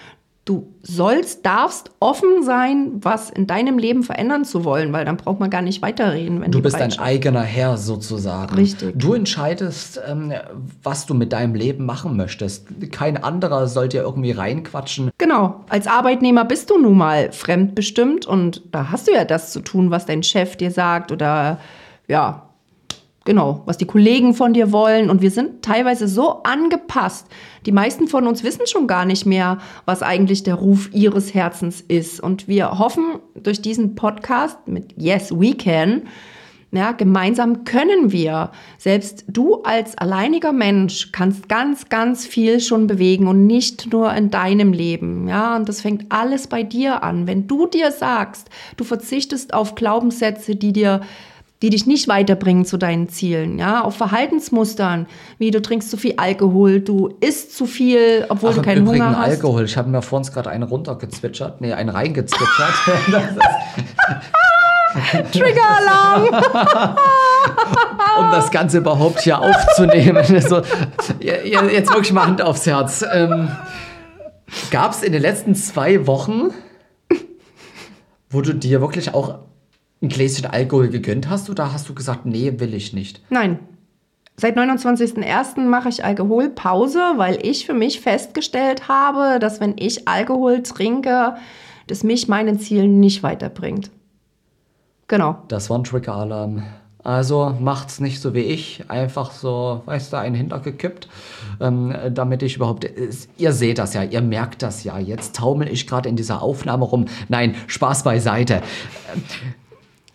du 0.44 0.74
sollst, 0.82 1.46
darfst 1.46 1.90
offen 2.00 2.42
sein, 2.42 2.92
was 2.96 3.30
in 3.30 3.46
deinem 3.46 3.78
Leben 3.78 4.02
verändern 4.02 4.44
zu 4.44 4.64
wollen, 4.64 4.92
weil 4.92 5.06
dann 5.06 5.16
braucht 5.16 5.40
man 5.40 5.48
gar 5.48 5.62
nicht 5.62 5.80
weiterreden, 5.80 6.40
wenn 6.42 6.50
Du 6.50 6.60
bist 6.60 6.78
dein 6.78 6.98
eigener 6.98 7.42
Herr 7.42 7.78
sozusagen. 7.78 8.54
Richtig. 8.54 8.92
Du 8.94 9.14
entscheidest, 9.14 10.00
ähm, 10.06 10.34
was 10.82 11.06
du 11.06 11.14
mit 11.14 11.32
deinem 11.32 11.54
Leben 11.54 11.86
machen 11.86 12.16
möchtest. 12.16 12.66
Kein 12.92 13.22
anderer 13.22 13.66
soll 13.68 13.88
dir 13.88 14.02
irgendwie 14.02 14.32
reinquatschen. 14.32 15.10
Genau, 15.16 15.64
als 15.70 15.86
Arbeitnehmer 15.86 16.44
bist 16.44 16.68
du 16.68 16.78
nun 16.78 16.98
mal 16.98 17.32
fremdbestimmt 17.32 18.26
und 18.26 18.62
da 18.70 18.90
hast 18.90 19.08
du 19.08 19.12
ja 19.12 19.24
das 19.24 19.50
zu 19.50 19.60
tun, 19.60 19.90
was 19.90 20.04
dein 20.04 20.22
Chef 20.22 20.56
dir 20.56 20.70
sagt 20.70 21.10
oder 21.10 21.58
ja, 22.06 22.43
genau, 23.24 23.62
was 23.66 23.78
die 23.78 23.86
Kollegen 23.86 24.34
von 24.34 24.52
dir 24.52 24.72
wollen. 24.72 25.10
Und 25.10 25.22
wir 25.22 25.30
sind 25.30 25.62
teilweise 25.62 26.08
so 26.08 26.42
angepasst. 26.42 27.26
Die 27.66 27.72
meisten 27.72 28.08
von 28.08 28.26
uns 28.26 28.44
wissen 28.44 28.66
schon 28.66 28.86
gar 28.86 29.04
nicht 29.04 29.26
mehr, 29.26 29.58
was 29.84 30.02
eigentlich 30.02 30.42
der 30.42 30.54
Ruf 30.54 30.90
ihres 30.92 31.34
Herzens 31.34 31.80
ist. 31.80 32.20
Und 32.20 32.48
wir 32.48 32.78
hoffen 32.78 33.18
durch 33.34 33.62
diesen 33.62 33.94
Podcast 33.94 34.58
mit 34.66 34.94
Yes, 34.96 35.32
We 35.32 35.54
Can, 35.54 36.02
ja, 36.74 36.90
gemeinsam 36.90 37.62
können 37.62 38.10
wir. 38.10 38.50
Selbst 38.78 39.24
du 39.28 39.62
als 39.62 39.96
alleiniger 39.96 40.52
Mensch 40.52 41.12
kannst 41.12 41.48
ganz, 41.48 41.88
ganz 41.88 42.26
viel 42.26 42.58
schon 42.58 42.88
bewegen 42.88 43.28
und 43.28 43.46
nicht 43.46 43.92
nur 43.92 44.12
in 44.12 44.30
deinem 44.30 44.72
Leben. 44.72 45.28
Ja, 45.28 45.54
und 45.54 45.68
das 45.68 45.82
fängt 45.82 46.10
alles 46.10 46.48
bei 46.48 46.64
dir 46.64 47.04
an. 47.04 47.28
Wenn 47.28 47.46
du 47.46 47.68
dir 47.68 47.92
sagst, 47.92 48.50
du 48.76 48.82
verzichtest 48.82 49.54
auf 49.54 49.76
Glaubenssätze, 49.76 50.56
die 50.56 50.72
dir 50.72 51.02
die 51.64 51.70
dich 51.70 51.86
nicht 51.86 52.08
weiterbringen 52.08 52.66
zu 52.66 52.76
deinen 52.76 53.08
Zielen, 53.08 53.58
ja, 53.58 53.80
auf 53.80 53.96
Verhaltensmustern, 53.96 55.06
wie 55.38 55.50
du 55.50 55.62
trinkst 55.62 55.90
zu 55.90 55.96
viel 55.96 56.12
Alkohol, 56.18 56.80
du 56.80 57.16
isst 57.20 57.56
zu 57.56 57.64
viel, 57.64 58.26
obwohl 58.28 58.50
Ach, 58.50 58.56
du 58.56 58.60
keinen 58.60 58.82
Übrigen 58.82 59.02
Hunger 59.02 59.18
hast. 59.18 59.30
Alkohol. 59.30 59.64
Ich 59.64 59.74
habe 59.78 59.88
mir 59.88 60.02
vorhin 60.02 60.30
gerade 60.30 60.50
einen 60.50 60.64
runtergezwitschert. 60.64 61.62
Nee, 61.62 61.72
einen 61.72 61.88
reingezwitschert. 61.88 62.74
Trigger-Alarm! 65.32 66.24
um 68.18 68.30
das 68.30 68.50
Ganze 68.50 68.76
überhaupt 68.76 69.22
hier 69.22 69.40
aufzunehmen. 69.40 70.22
so, 70.42 70.60
jetzt 71.20 71.88
wirklich 71.94 72.12
mal 72.12 72.26
Hand 72.26 72.42
aufs 72.42 72.66
Herz. 72.66 73.02
Ähm, 73.10 73.48
Gab 74.70 74.92
es 74.92 75.02
in 75.02 75.12
den 75.12 75.22
letzten 75.22 75.54
zwei 75.54 76.06
Wochen, 76.06 76.50
wo 78.28 78.42
du 78.42 78.52
dir 78.52 78.82
wirklich 78.82 79.14
auch 79.14 79.38
ein 80.04 80.08
Gläschen 80.08 80.46
Alkohol 80.46 80.88
gegönnt 80.88 81.28
hast 81.28 81.50
oder 81.50 81.72
hast 81.72 81.88
du 81.88 81.94
gesagt, 81.94 82.26
nee, 82.26 82.52
will 82.58 82.74
ich 82.74 82.92
nicht? 82.92 83.22
Nein. 83.30 83.58
Seit 84.36 84.58
29.01. 84.58 85.60
mache 85.60 85.88
ich 85.88 86.04
Alkoholpause, 86.04 86.98
weil 87.16 87.38
ich 87.42 87.66
für 87.66 87.74
mich 87.74 88.00
festgestellt 88.00 88.88
habe, 88.88 89.38
dass 89.38 89.60
wenn 89.60 89.76
ich 89.78 90.08
Alkohol 90.08 90.62
trinke, 90.62 91.36
das 91.86 92.02
mich 92.02 92.28
meinen 92.28 92.58
Zielen 92.58 92.98
nicht 92.98 93.22
weiterbringt. 93.22 93.90
Genau. 95.06 95.36
Das 95.48 95.70
war 95.70 95.78
ein 95.78 95.84
Trigger-Alarm. 95.84 96.64
Also 97.04 97.54
macht's 97.60 98.00
nicht 98.00 98.20
so 98.20 98.32
wie 98.32 98.40
ich, 98.40 98.82
einfach 98.88 99.30
so, 99.30 99.82
weißt 99.84 100.14
du, 100.14 100.16
einen 100.16 100.34
hintergekippt, 100.34 101.06
ähm, 101.60 101.94
damit 102.10 102.42
ich 102.42 102.56
überhaupt. 102.56 102.88
Ihr 103.36 103.52
seht 103.52 103.76
das 103.76 103.92
ja, 103.92 104.02
ihr 104.02 104.22
merkt 104.22 104.62
das 104.62 104.84
ja. 104.84 104.98
Jetzt 104.98 105.36
taumel 105.36 105.68
ich 105.68 105.86
gerade 105.86 106.08
in 106.08 106.16
dieser 106.16 106.40
Aufnahme 106.40 106.86
rum. 106.86 107.04
Nein, 107.28 107.56
Spaß 107.66 108.04
beiseite. 108.04 108.62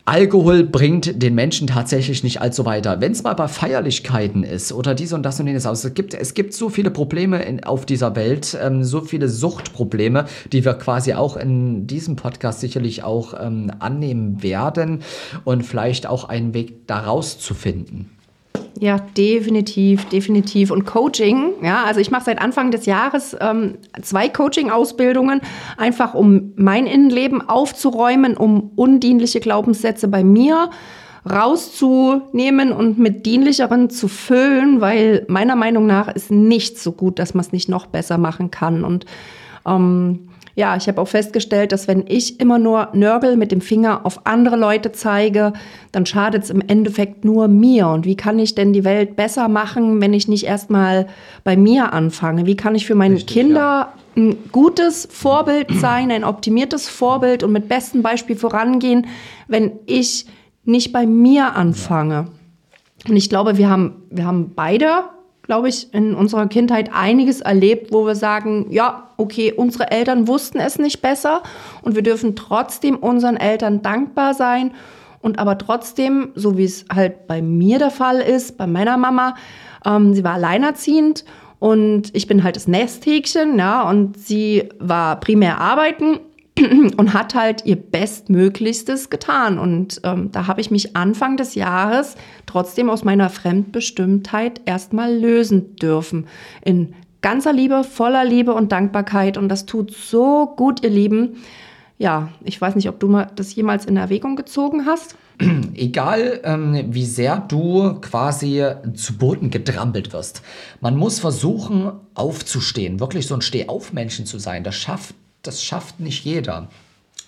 Alkohol 0.10 0.64
bringt 0.64 1.22
den 1.22 1.36
Menschen 1.36 1.68
tatsächlich 1.68 2.24
nicht 2.24 2.42
allzu 2.42 2.66
weiter. 2.66 3.00
Wenn 3.00 3.12
es 3.12 3.22
mal 3.22 3.36
bei 3.36 3.48
Feierlichkeiten 3.48 4.42
ist 4.42 4.72
oder 4.72 4.96
dies 4.96 5.14
und 5.14 5.22
das 5.22 5.40
und 5.40 5.46
jenes 5.46 5.68
aus, 5.68 5.84
es 5.84 5.94
gibt, 5.94 6.16
es 6.16 6.34
gibt 6.34 6.56
so 6.56 6.70
viele 6.70 6.90
Probleme 6.90 7.44
in, 7.44 7.64
auf 7.64 7.86
dieser 7.86 8.16
Welt, 8.16 8.58
ähm, 8.60 8.84
so 8.84 9.02
viele 9.02 9.30
Suchtprobleme, 9.30 10.26
die 10.52 10.66
wir 10.66 10.74
quasi 10.74 11.14
auch 11.14 11.38
in 11.38 11.86
diesem 11.86 12.16
Podcast 12.16 12.60
sicherlich 12.60 13.04
auch 13.04 13.36
ähm, 13.40 13.72
annehmen 13.78 14.42
werden 14.42 15.04
und 15.44 15.62
vielleicht 15.62 16.08
auch 16.08 16.28
einen 16.28 16.56
Weg 16.56 16.88
daraus 16.88 17.38
zu 17.38 17.54
finden. 17.54 18.10
Ja, 18.80 18.98
definitiv, 19.18 20.06
definitiv. 20.06 20.72
Und 20.72 20.86
Coaching, 20.86 21.54
ja, 21.62 21.84
also 21.84 22.00
ich 22.00 22.12
mache 22.12 22.26
seit 22.26 22.42
Anfang 22.42 22.72
des 22.72 22.86
Jahres 22.86 23.36
ähm, 23.40 23.78
zwei 24.02 24.30
Coaching-Ausbildungen, 24.30 25.42
einfach 25.78 26.14
um 26.14 26.54
mein 26.56 26.88
Innenleben 26.88 27.48
aufzuräumen, 27.48 28.38
um 28.38 28.72
undienliche 28.76 29.40
Glaubenssätze 29.40 30.08
bei 30.08 30.24
mir 30.24 30.70
rauszunehmen 31.30 32.72
und 32.72 32.98
mit 32.98 33.26
dienlicheren 33.26 33.90
zu 33.90 34.08
füllen, 34.08 34.80
weil 34.82 35.26
meiner 35.28 35.56
Meinung 35.56 35.86
nach 35.86 36.08
ist 36.08 36.32
nichts 36.32 36.84
so 36.84 36.92
gut, 36.92 37.20
dass 37.20 37.34
man 37.34 37.42
es 37.42 37.52
nicht 37.52 37.70
noch 37.70 37.88
besser 37.88 38.18
machen 38.18 38.52
kann. 38.52 38.84
Und 38.86 39.06
ähm, 39.66 40.29
ja, 40.60 40.76
ich 40.76 40.90
habe 40.90 41.00
auch 41.00 41.08
festgestellt, 41.08 41.72
dass 41.72 41.88
wenn 41.88 42.04
ich 42.06 42.42
immer 42.42 42.60
nur 42.60 42.90
Nörgel 42.92 43.38
mit 43.38 43.54
dem 43.54 43.62
Finger 43.62 44.06
auf 44.06 44.28
andere 44.28 44.58
Leute 44.58 44.92
zeige, 44.92 45.54
dann 45.94 46.06
schadet 46.06 46.44
es 46.44 46.50
im 46.50 46.60
Endeffekt 46.60 47.24
nur 47.24 47.48
mir. 47.48 47.88
Und 47.88 48.06
wie 48.06 48.18
kann 48.18 48.38
ich 48.40 48.56
denn 48.56 48.74
die 48.74 48.84
Welt 48.84 49.16
besser 49.16 49.48
machen, 49.48 50.02
wenn 50.02 50.14
ich 50.14 50.28
nicht 50.28 50.44
erstmal 50.44 51.08
bei 51.46 51.56
mir 51.56 51.94
anfange? 51.94 52.46
Wie 52.46 52.58
kann 52.58 52.76
ich 52.76 52.86
für 52.86 52.96
meine 52.96 53.16
Richtig, 53.16 53.38
Kinder 53.38 53.62
ja. 53.62 53.94
ein 54.18 54.36
gutes 54.52 55.08
Vorbild 55.10 55.72
sein, 55.80 56.12
ein 56.12 56.26
optimiertes 56.26 56.90
Vorbild 56.90 57.42
und 57.44 57.54
mit 57.54 57.70
bestem 57.70 58.02
Beispiel 58.02 58.36
vorangehen, 58.36 59.08
wenn 59.48 59.72
ich 59.86 60.26
nicht 60.66 60.92
bei 60.92 61.06
mir 61.06 61.56
anfange? 61.56 62.28
Und 63.08 63.16
ich 63.16 63.30
glaube, 63.30 63.58
wir 63.58 63.70
haben, 63.70 64.04
wir 64.10 64.26
haben 64.26 64.52
beide 64.56 65.06
glaube 65.50 65.68
ich, 65.68 65.92
in 65.96 66.14
unserer 66.14 66.46
Kindheit 66.46 66.92
einiges 66.94 67.42
erlebt, 67.42 67.92
wo 67.92 68.06
wir 68.06 68.14
sagen, 68.14 68.68
ja, 68.70 69.10
okay, 69.18 69.52
unsere 69.52 69.90
Eltern 69.90 70.28
wussten 70.28 70.60
es 70.60 70.78
nicht 70.78 71.02
besser 71.02 71.42
und 71.82 71.96
wir 71.96 72.04
dürfen 72.04 72.36
trotzdem 72.36 72.98
unseren 72.98 73.36
Eltern 73.36 73.82
dankbar 73.82 74.36
sein. 74.36 74.76
Und 75.24 75.40
aber 75.40 75.58
trotzdem, 75.58 76.34
so 76.36 76.56
wie 76.60 76.66
es 76.66 76.86
halt 76.94 77.26
bei 77.26 77.42
mir 77.42 77.80
der 77.80 77.90
Fall 77.90 78.20
ist, 78.20 78.60
bei 78.60 78.68
meiner 78.68 78.98
Mama, 78.98 79.34
ähm, 79.84 80.14
sie 80.14 80.24
war 80.24 80.36
alleinerziehend 80.36 81.26
und 81.58 82.16
ich 82.16 82.28
bin 82.28 82.44
halt 82.44 82.56
das 82.56 82.68
Nesthäkchen, 82.68 83.58
ja, 83.58 83.90
und 83.90 84.20
sie 84.20 84.70
war 84.78 85.20
primär 85.20 85.60
arbeiten 85.60 86.20
und 86.98 87.14
hat 87.14 87.36
halt 87.36 87.66
ihr 87.66 87.76
Bestmöglichstes 87.76 89.10
getan. 89.10 89.58
Und 89.58 90.02
ähm, 90.04 90.32
da 90.32 90.48
habe 90.48 90.62
ich 90.62 90.72
mich 90.72 90.96
Anfang 90.96 91.38
des 91.38 91.56
Jahres 91.56 92.16
trotzdem 92.46 92.90
aus 92.90 93.04
meiner 93.04 93.30
Fremdbestimmtheit 93.30 94.62
erstmal 94.66 95.16
lösen 95.16 95.76
dürfen. 95.76 96.28
In 96.64 96.94
ganzer 97.22 97.54
Liebe, 97.54 97.84
voller 97.84 98.26
Liebe 98.26 98.54
und 98.54 98.72
Dankbarkeit. 98.72 99.38
Und 99.38 99.50
das 99.50 99.66
tut 99.66 99.94
so 99.94 100.54
gut, 100.56 100.84
ihr 100.84 100.90
Lieben. 100.90 101.38
Ja, 101.98 102.30
ich 102.46 102.60
weiß 102.60 102.76
nicht, 102.76 102.88
ob 102.88 103.00
du 103.00 103.10
mal 103.10 103.30
das 103.36 103.54
jemals 103.56 103.86
in 103.86 103.98
Erwägung 103.98 104.38
gezogen 104.38 104.86
hast. 104.86 105.18
Egal, 105.76 106.40
ähm, 106.44 106.86
wie 106.90 107.06
sehr 107.06 107.40
du 107.40 107.96
quasi 108.00 108.64
zu 108.94 109.18
Boden 109.18 109.50
getrampelt 109.50 110.14
wirst. 110.14 110.42
Man 110.80 110.96
muss 110.96 111.20
versuchen, 111.20 111.92
aufzustehen, 112.14 113.00
wirklich 113.00 113.28
so 113.28 113.36
ein 113.36 113.42
Stehaufmenschen 113.42 114.26
zu 114.26 114.40
sein. 114.40 114.64
Das 114.64 114.76
schafft 114.76 115.14
das 115.44 115.64
schafft 115.64 116.00
nicht 116.00 116.26
jeder. 116.26 116.68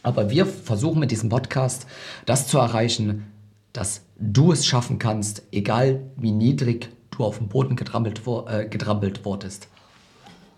Aber 0.04 0.30
wir 0.30 0.46
versuchen 0.46 1.00
mit 1.00 1.12
diesem 1.12 1.30
Podcast 1.30 1.86
das 2.26 2.48
zu 2.48 2.58
erreichen, 2.58 3.28
dass 3.74 4.02
du 4.18 4.52
es 4.52 4.66
schaffen 4.66 5.00
kannst, 5.00 5.44
egal 5.52 6.02
wie 6.18 6.32
niedrig 6.32 6.90
du 7.12 7.24
auf 7.24 7.38
dem 7.38 7.48
Boden 7.48 7.76
getrampelt, 7.76 8.22
äh, 8.48 8.66
getrampelt 8.66 9.24
wurdest. 9.26 9.68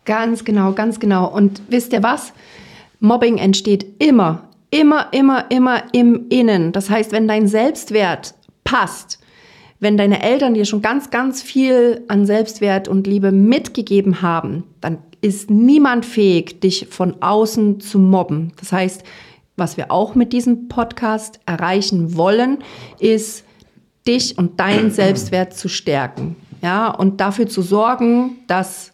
Ganz 0.05 0.43
genau, 0.43 0.73
ganz 0.73 0.99
genau. 0.99 1.27
Und 1.27 1.61
wisst 1.69 1.93
ihr 1.93 2.03
was? 2.03 2.33
Mobbing 2.99 3.37
entsteht 3.37 4.01
immer, 4.01 4.49
immer, 4.69 5.11
immer, 5.11 5.49
immer 5.51 5.83
im 5.93 6.27
Innen. 6.29 6.71
Das 6.71 6.89
heißt, 6.89 7.11
wenn 7.11 7.27
dein 7.27 7.47
Selbstwert 7.47 8.33
passt, 8.63 9.19
wenn 9.83 9.97
deine 9.97 10.23
Eltern 10.23 10.53
dir 10.53 10.65
schon 10.65 10.81
ganz, 10.81 11.11
ganz 11.11 11.43
viel 11.43 12.03
an 12.07 12.25
Selbstwert 12.25 12.87
und 12.87 13.05
Liebe 13.05 13.31
mitgegeben 13.31 14.21
haben, 14.21 14.63
dann 14.81 14.97
ist 15.21 15.49
niemand 15.49 16.05
fähig, 16.05 16.61
dich 16.61 16.87
von 16.89 17.21
außen 17.21 17.81
zu 17.81 17.99
mobben. 17.99 18.53
Das 18.59 18.71
heißt, 18.71 19.03
was 19.57 19.77
wir 19.77 19.91
auch 19.91 20.15
mit 20.15 20.33
diesem 20.33 20.69
Podcast 20.69 21.39
erreichen 21.45 22.15
wollen, 22.15 22.59
ist, 22.99 23.43
dich 24.07 24.37
und 24.37 24.59
deinen 24.59 24.89
Selbstwert 24.91 25.53
zu 25.53 25.67
stärken. 25.67 26.37
Ja, 26.61 26.89
und 26.89 27.19
dafür 27.19 27.47
zu 27.47 27.61
sorgen, 27.61 28.37
dass 28.47 28.93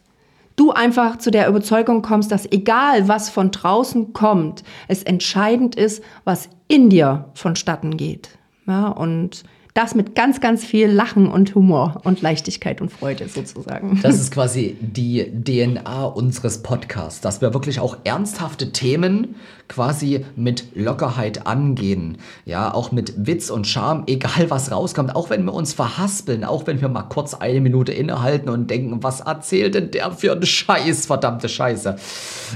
du 0.56 0.72
einfach 0.72 1.18
zu 1.18 1.30
der 1.30 1.48
Überzeugung 1.48 2.02
kommst, 2.02 2.32
dass 2.32 2.50
egal 2.50 3.06
was 3.06 3.30
von 3.30 3.52
draußen 3.52 4.12
kommt, 4.12 4.64
es 4.88 5.04
entscheidend 5.04 5.76
ist, 5.76 6.02
was 6.24 6.48
in 6.66 6.90
dir 6.90 7.26
vonstatten 7.34 7.96
geht. 7.96 8.30
Ja, 8.66 8.88
und 8.88 9.44
das 9.80 9.94
mit 9.94 10.14
ganz, 10.14 10.40
ganz 10.40 10.62
viel 10.62 10.88
Lachen 10.88 11.26
und 11.26 11.54
Humor 11.54 12.02
und 12.04 12.20
Leichtigkeit 12.20 12.82
und 12.82 12.92
Freude 12.92 13.28
sozusagen. 13.28 13.98
Das 14.02 14.16
ist 14.16 14.30
quasi 14.32 14.76
die 14.80 15.24
DNA 15.24 16.04
unseres 16.04 16.62
Podcasts, 16.62 17.22
dass 17.22 17.40
wir 17.40 17.54
wirklich 17.54 17.80
auch 17.80 17.96
ernsthafte 18.04 18.72
Themen 18.72 19.36
quasi 19.70 20.26
mit 20.36 20.64
Lockerheit 20.74 21.46
angehen. 21.46 22.18
Ja, 22.44 22.74
auch 22.74 22.92
mit 22.92 23.26
Witz 23.26 23.48
und 23.50 23.66
Charme, 23.66 24.02
egal 24.06 24.50
was 24.50 24.70
rauskommt, 24.70 25.14
auch 25.16 25.30
wenn 25.30 25.44
wir 25.44 25.54
uns 25.54 25.72
verhaspeln, 25.72 26.44
auch 26.44 26.66
wenn 26.66 26.80
wir 26.80 26.88
mal 26.88 27.04
kurz 27.04 27.34
eine 27.34 27.60
Minute 27.60 27.92
innehalten 27.92 28.50
und 28.50 28.68
denken, 28.68 29.02
was 29.02 29.20
erzählt 29.20 29.74
denn 29.76 29.90
der 29.92 30.10
für 30.10 30.32
einen 30.32 30.44
Scheiß, 30.44 31.06
verdammte 31.06 31.48
Scheiße. 31.48 31.96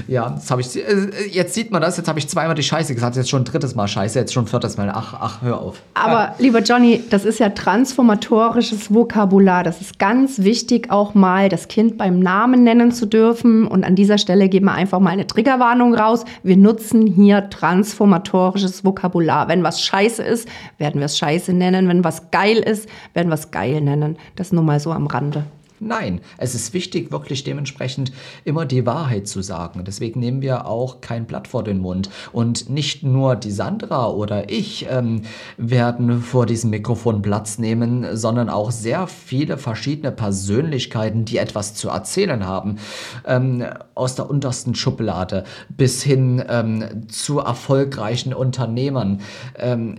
Ja, 0.07 0.35
jetzt 0.35 0.51
habe 0.51 0.61
ich, 0.61 0.75
äh, 0.75 1.27
jetzt 1.31 1.53
sieht 1.53 1.71
man 1.71 1.81
das, 1.81 1.95
jetzt 1.97 2.09
habe 2.09 2.19
ich 2.19 2.27
zweimal 2.27 2.55
die 2.55 2.63
Scheiße 2.63 2.93
gesagt, 2.93 3.15
jetzt 3.15 3.29
schon 3.29 3.43
ein 3.43 3.45
drittes 3.45 3.75
Mal 3.75 3.87
Scheiße, 3.87 4.19
jetzt 4.19 4.33
schon 4.33 4.45
viertes 4.45 4.75
Mal. 4.75 4.91
Ach, 4.93 5.13
ach, 5.19 5.41
hör 5.41 5.61
auf. 5.61 5.81
Aber 5.93 6.35
lieber 6.39 6.59
Johnny, 6.59 7.01
das 7.09 7.23
ist 7.23 7.39
ja 7.39 7.49
transformatorisches 7.49 8.93
Vokabular. 8.93 9.63
Das 9.63 9.79
ist 9.79 9.99
ganz 9.99 10.39
wichtig, 10.39 10.91
auch 10.91 11.13
mal 11.13 11.47
das 11.47 11.69
Kind 11.69 11.97
beim 11.97 12.19
Namen 12.19 12.63
nennen 12.63 12.91
zu 12.91 13.05
dürfen. 13.05 13.65
Und 13.65 13.85
an 13.85 13.95
dieser 13.95 14.17
Stelle 14.17 14.49
geben 14.49 14.65
wir 14.65 14.73
einfach 14.73 14.99
mal 14.99 15.11
eine 15.11 15.27
Triggerwarnung 15.27 15.95
raus. 15.95 16.25
Wir 16.43 16.57
nutzen 16.57 17.04
hier 17.07 17.49
transformatorisches 17.49 18.83
Vokabular. 18.85 19.47
Wenn 19.47 19.63
was 19.63 19.81
scheiße 19.81 20.23
ist, 20.23 20.47
werden 20.77 20.99
wir 20.99 21.05
es 21.05 21.17
scheiße 21.17 21.53
nennen. 21.53 21.87
Wenn 21.87 22.03
was 22.03 22.31
geil 22.31 22.57
ist, 22.57 22.89
werden 23.13 23.29
wir 23.29 23.35
es 23.35 23.51
geil 23.51 23.81
nennen. 23.81 24.17
Das 24.35 24.51
nur 24.51 24.63
mal 24.63 24.79
so 24.79 24.91
am 24.91 25.07
Rande. 25.07 25.45
Nein, 25.79 26.21
es 26.37 26.55
ist 26.55 26.73
wichtig, 26.73 27.11
wirklich 27.11 27.43
dementsprechend 27.43 28.13
immer 28.45 28.65
die 28.65 28.85
Wahrheit 28.85 29.27
zu 29.27 29.41
sagen. 29.41 29.83
Deswegen 29.85 30.21
nehmen 30.21 30.41
wir 30.41 30.67
auch 30.67 31.01
kein 31.01 31.25
Blatt 31.25 31.47
vor 31.49 31.63
den 31.63 31.79
Mund. 31.79 32.09
Und 32.31 32.69
nicht 32.69 33.03
nur 33.03 33.35
die 33.35 33.51
Sandra 33.51 34.09
oder 34.09 34.49
ich 34.49 34.87
ähm, 34.89 35.23
werden 35.57 36.21
vor 36.21 36.45
diesem 36.45 36.69
Mikrofon 36.69 37.21
Platz 37.21 37.57
nehmen, 37.57 38.15
sondern 38.15 38.49
auch 38.49 38.71
sehr 38.71 39.07
viele 39.07 39.57
verschiedene 39.57 40.11
Persönlichkeiten, 40.11 41.25
die 41.25 41.37
etwas 41.37 41.75
zu 41.75 41.89
erzählen 41.89 42.45
haben. 42.45 42.77
Ähm, 43.25 43.65
aus 43.95 44.15
der 44.15 44.29
untersten 44.29 44.75
Schublade 44.75 45.43
bis 45.69 46.03
hin 46.03 46.41
ähm, 46.47 47.07
zu 47.09 47.39
erfolgreichen 47.39 48.33
Unternehmern. 48.33 49.19
Ähm, 49.57 49.97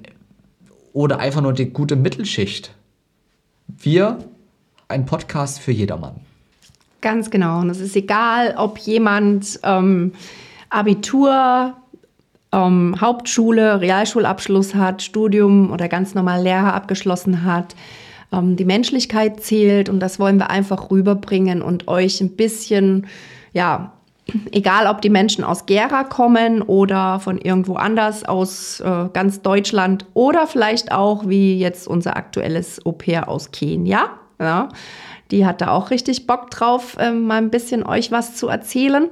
oder 0.94 1.18
einfach 1.18 1.42
nur 1.42 1.52
die 1.52 1.70
gute 1.70 1.94
Mittelschicht. 1.94 2.72
Wir, 3.68 4.18
ein 4.88 5.06
Podcast 5.06 5.60
für 5.60 5.72
jedermann. 5.72 6.20
Ganz 7.00 7.30
genau. 7.30 7.60
Und 7.60 7.70
es 7.70 7.80
ist 7.80 7.96
egal, 7.96 8.54
ob 8.56 8.78
jemand 8.78 9.60
ähm, 9.62 10.12
Abitur, 10.70 11.74
ähm, 12.52 12.96
Hauptschule, 13.00 13.80
Realschulabschluss 13.80 14.74
hat, 14.74 15.02
Studium 15.02 15.70
oder 15.72 15.88
ganz 15.88 16.14
normal 16.14 16.42
Lehrer 16.42 16.74
abgeschlossen 16.74 17.44
hat. 17.44 17.74
Ähm, 18.32 18.56
die 18.56 18.64
Menschlichkeit 18.64 19.40
zählt 19.40 19.88
und 19.88 20.00
das 20.00 20.18
wollen 20.18 20.38
wir 20.38 20.50
einfach 20.50 20.90
rüberbringen 20.90 21.62
und 21.62 21.88
euch 21.88 22.20
ein 22.20 22.30
bisschen, 22.30 23.06
ja, 23.52 23.92
egal 24.50 24.86
ob 24.88 25.00
die 25.02 25.10
Menschen 25.10 25.44
aus 25.44 25.66
Gera 25.66 26.02
kommen 26.02 26.62
oder 26.62 27.20
von 27.20 27.38
irgendwo 27.38 27.74
anders 27.76 28.24
aus 28.24 28.80
äh, 28.80 29.08
ganz 29.12 29.42
Deutschland 29.42 30.06
oder 30.14 30.46
vielleicht 30.46 30.90
auch 30.90 31.28
wie 31.28 31.58
jetzt 31.58 31.86
unser 31.86 32.16
aktuelles 32.16 32.84
Au-pair 32.84 33.28
aus 33.28 33.52
Kenia. 33.52 34.10
Ja, 34.38 34.68
die 35.30 35.46
hat 35.46 35.60
da 35.60 35.70
auch 35.70 35.90
richtig 35.90 36.26
Bock 36.26 36.50
drauf, 36.50 36.96
äh, 36.98 37.10
mal 37.12 37.38
ein 37.38 37.50
bisschen 37.50 37.86
euch 37.86 38.12
was 38.12 38.36
zu 38.36 38.48
erzählen. 38.48 39.08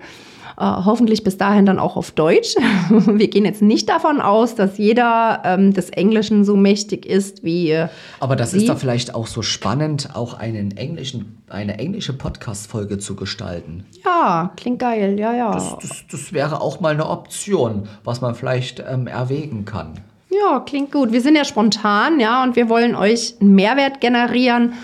Äh, 0.57 0.63
hoffentlich 0.65 1.25
bis 1.25 1.37
dahin 1.37 1.67
dann 1.67 1.81
auch 1.81 1.97
auf 1.97 2.13
Deutsch. 2.13 2.55
Wir 2.89 3.29
gehen 3.29 3.45
jetzt 3.45 3.63
nicht 3.63 3.89
davon 3.89 4.21
aus, 4.21 4.55
dass 4.55 4.79
jeder 4.79 5.43
ähm, 5.45 5.73
des 5.75 5.91
Englischen 5.91 6.45
so 6.45 6.55
mächtig 6.55 7.07
ist 7.07 7.43
wie. 7.43 7.71
Äh, 7.71 7.89
Aber 8.21 8.37
das 8.37 8.53
Sie. 8.53 8.59
ist 8.59 8.69
doch 8.69 8.79
vielleicht 8.79 9.17
auch 9.17 9.27
so 9.27 9.43
spannend, 9.43 10.11
auch 10.15 10.35
einen 10.35 10.77
englischen, 10.77 11.43
eine 11.49 11.79
englische 11.79 12.13
Podcast-Folge 12.13 12.99
zu 12.99 13.17
gestalten. 13.17 13.85
Ja, 14.05 14.53
klingt 14.57 14.79
geil, 14.79 15.19
ja, 15.19 15.35
ja. 15.35 15.53
Das, 15.53 15.77
das, 15.81 16.05
das 16.09 16.33
wäre 16.33 16.61
auch 16.61 16.79
mal 16.79 16.93
eine 16.93 17.09
Option, 17.09 17.89
was 18.05 18.21
man 18.21 18.37
vielleicht 18.37 18.85
ähm, 18.89 19.09
erwägen 19.09 19.65
kann. 19.65 19.95
Ja, 20.31 20.61
klingt 20.61 20.93
gut. 20.93 21.11
Wir 21.11 21.21
sind 21.21 21.37
ja 21.37 21.45
spontan, 21.45 22.21
ja, 22.21 22.45
und 22.45 22.55
wir 22.55 22.69
wollen 22.69 22.95
euch 22.95 23.35
einen 23.41 23.55
Mehrwert 23.57 24.01
generieren 24.01 24.75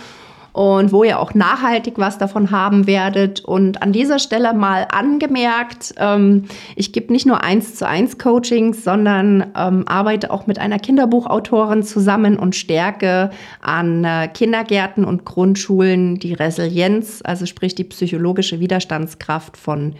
und 0.52 0.92
wo 0.92 1.04
ihr 1.04 1.18
auch 1.20 1.34
nachhaltig 1.34 1.94
was 1.96 2.18
davon 2.18 2.50
haben 2.50 2.86
werdet. 2.86 3.40
Und 3.40 3.82
an 3.82 3.92
dieser 3.92 4.18
Stelle 4.18 4.52
mal 4.52 4.86
angemerkt, 4.90 5.94
ähm, 5.98 6.44
ich 6.76 6.92
gebe 6.92 7.12
nicht 7.12 7.26
nur 7.26 7.42
eins 7.42 7.74
zu 7.74 7.86
eins 7.86 8.18
Coachings, 8.18 8.84
sondern 8.84 9.52
ähm, 9.56 9.86
arbeite 9.86 10.30
auch 10.30 10.46
mit 10.46 10.58
einer 10.58 10.78
Kinderbuchautorin 10.78 11.82
zusammen 11.82 12.38
und 12.38 12.56
stärke 12.56 13.30
an 13.60 14.04
äh, 14.04 14.28
Kindergärten 14.32 15.04
und 15.04 15.24
Grundschulen 15.24 16.16
die 16.18 16.34
Resilienz, 16.34 17.20
also 17.24 17.46
sprich 17.46 17.74
die 17.74 17.84
psychologische 17.84 18.60
Widerstandskraft 18.60 19.56
von 19.56 19.94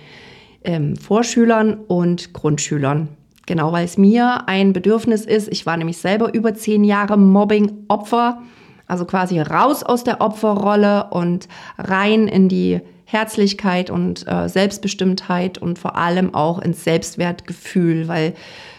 ähm, 0.64 0.96
Vorschülern 0.96 1.74
und 1.74 2.32
Grundschülern. 2.32 3.08
Genau, 3.46 3.72
weil 3.72 3.84
es 3.84 3.98
mir 3.98 4.48
ein 4.48 4.72
Bedürfnis 4.72 5.24
ist. 5.24 5.48
Ich 5.48 5.66
war 5.66 5.76
nämlich 5.76 5.98
selber 5.98 6.32
über 6.34 6.54
zehn 6.54 6.84
Jahre 6.84 7.16
Mobbing-Opfer. 7.16 8.42
Also 8.90 9.04
quasi 9.04 9.40
raus 9.40 9.82
aus 9.82 10.04
der 10.04 10.20
Opferrolle 10.20 11.06
und 11.10 11.48
rein 11.78 12.26
in 12.28 12.48
die 12.48 12.80
Herzlichkeit 13.04 13.90
und 13.90 14.26
äh, 14.26 14.48
Selbstbestimmtheit 14.48 15.58
und 15.58 15.78
vor 15.78 15.96
allem 15.96 16.34
auch 16.34 16.58
ins 16.58 16.84
Selbstwertgefühl. 16.84 18.08
Weil 18.08 18.34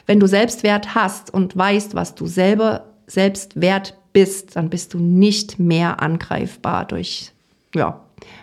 wenn 0.05 0.19
du 0.19 0.27
Selbstwert 0.27 0.95
hast 0.95 1.33
und 1.33 1.55
weißt, 1.55 1.95
was 1.95 2.15
du 2.15 2.27
selber 2.27 2.85
Selbstwert 3.07 3.97
bist, 4.13 4.55
dann 4.55 4.69
bist 4.69 4.93
du 4.93 4.99
nicht 4.99 5.59
mehr 5.59 6.01
angreifbar 6.01 6.85
durch 6.85 7.31
ja, 7.73 7.99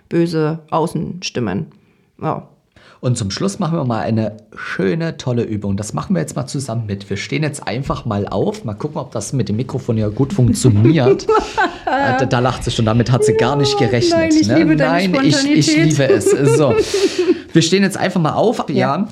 böse 0.08 0.60
Außenstimmen. 0.70 1.66
Ja. 2.20 2.48
Und 3.00 3.16
zum 3.16 3.30
Schluss 3.30 3.60
machen 3.60 3.78
wir 3.78 3.84
mal 3.84 4.00
eine 4.00 4.38
schöne, 4.56 5.16
tolle 5.16 5.42
Übung. 5.44 5.76
Das 5.76 5.92
machen 5.92 6.14
wir 6.16 6.20
jetzt 6.20 6.34
mal 6.34 6.46
zusammen 6.46 6.86
mit. 6.86 7.08
Wir 7.08 7.16
stehen 7.16 7.44
jetzt 7.44 7.66
einfach 7.66 8.04
mal 8.04 8.26
auf. 8.26 8.64
Mal 8.64 8.74
gucken, 8.74 8.98
ob 8.98 9.12
das 9.12 9.32
mit 9.32 9.48
dem 9.48 9.56
Mikrofon 9.56 9.98
ja 9.98 10.08
gut 10.08 10.32
funktioniert. 10.32 11.26
Äh, 11.88 12.18
da, 12.18 12.26
da 12.26 12.38
lacht 12.40 12.64
sie 12.64 12.70
schon, 12.70 12.84
damit 12.84 13.10
hat 13.10 13.24
sie 13.24 13.32
gar 13.32 13.56
nicht 13.56 13.78
gerechnet. 13.78 14.12
nein, 14.12 14.30
ich 14.38 14.46
ne? 14.46 14.58
liebe 14.58 14.76
deine 14.76 15.08
Nein, 15.08 15.24
ich, 15.24 15.50
ich 15.50 15.74
liebe 15.74 16.04
es. 16.04 16.30
So. 16.30 16.74
Wir 17.54 17.62
stehen 17.62 17.82
jetzt 17.82 17.96
einfach 17.96 18.20
mal 18.20 18.34
auf, 18.34 18.68
ja. 18.68 19.08